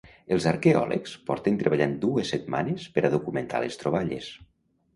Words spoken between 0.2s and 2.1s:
Els arqueòlegs porten treballant